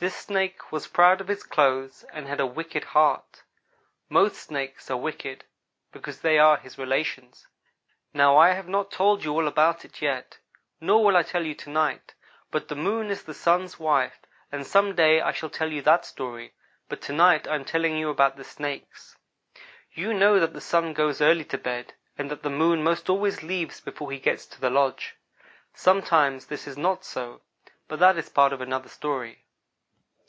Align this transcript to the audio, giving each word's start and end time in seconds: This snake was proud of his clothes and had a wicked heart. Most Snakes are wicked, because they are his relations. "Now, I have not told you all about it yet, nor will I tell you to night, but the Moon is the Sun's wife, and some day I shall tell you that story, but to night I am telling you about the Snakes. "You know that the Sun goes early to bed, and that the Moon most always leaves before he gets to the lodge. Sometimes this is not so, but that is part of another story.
This 0.00 0.14
snake 0.14 0.70
was 0.70 0.86
proud 0.86 1.20
of 1.20 1.26
his 1.26 1.42
clothes 1.42 2.04
and 2.12 2.28
had 2.28 2.38
a 2.38 2.46
wicked 2.46 2.84
heart. 2.84 3.42
Most 4.08 4.36
Snakes 4.40 4.88
are 4.92 4.96
wicked, 4.96 5.44
because 5.90 6.20
they 6.20 6.38
are 6.38 6.56
his 6.56 6.78
relations. 6.78 7.48
"Now, 8.14 8.36
I 8.36 8.50
have 8.50 8.68
not 8.68 8.92
told 8.92 9.24
you 9.24 9.32
all 9.32 9.48
about 9.48 9.84
it 9.84 10.00
yet, 10.00 10.38
nor 10.80 11.02
will 11.04 11.16
I 11.16 11.24
tell 11.24 11.44
you 11.44 11.56
to 11.56 11.70
night, 11.70 12.14
but 12.52 12.68
the 12.68 12.76
Moon 12.76 13.10
is 13.10 13.24
the 13.24 13.34
Sun's 13.34 13.80
wife, 13.80 14.20
and 14.52 14.64
some 14.64 14.94
day 14.94 15.20
I 15.20 15.32
shall 15.32 15.50
tell 15.50 15.72
you 15.72 15.82
that 15.82 16.06
story, 16.06 16.54
but 16.88 17.00
to 17.00 17.12
night 17.12 17.48
I 17.48 17.56
am 17.56 17.64
telling 17.64 17.96
you 17.98 18.08
about 18.08 18.36
the 18.36 18.44
Snakes. 18.44 19.18
"You 19.94 20.14
know 20.14 20.38
that 20.38 20.52
the 20.52 20.60
Sun 20.60 20.92
goes 20.92 21.20
early 21.20 21.44
to 21.46 21.58
bed, 21.58 21.94
and 22.16 22.30
that 22.30 22.44
the 22.44 22.50
Moon 22.50 22.84
most 22.84 23.10
always 23.10 23.42
leaves 23.42 23.80
before 23.80 24.12
he 24.12 24.20
gets 24.20 24.46
to 24.46 24.60
the 24.60 24.70
lodge. 24.70 25.16
Sometimes 25.74 26.46
this 26.46 26.68
is 26.68 26.78
not 26.78 27.04
so, 27.04 27.40
but 27.88 27.98
that 27.98 28.16
is 28.16 28.28
part 28.28 28.52
of 28.52 28.60
another 28.60 28.88
story. 28.88 29.44